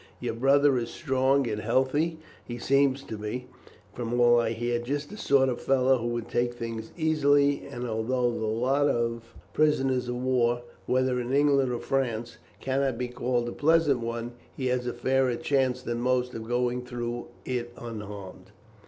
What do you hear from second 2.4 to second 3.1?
he seems